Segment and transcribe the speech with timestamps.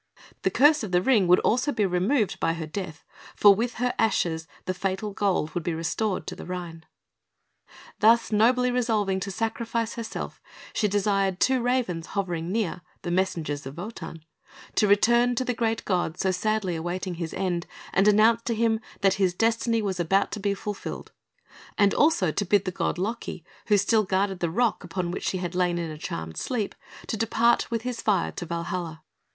[0.41, 3.03] The curse of the Ring would also be removed by her death,
[3.35, 6.85] for with her ashes the fatal Gold would be restored to the Rhine.
[7.99, 10.41] Thus nobly resolving to sacrifice herself,
[10.73, 14.25] she desired two Ravens hovering near the messengers of Wotan
[14.73, 18.79] to return to the great god so sadly awaiting his end, and announce to him
[19.01, 21.11] that his destiny was about to be fulfilled;
[21.77, 25.37] and also to bid the god Loki, who still guarded the rock upon which she
[25.37, 26.73] had lain in a charmed sleep,
[27.05, 29.03] to depart with his fire to Valhalla.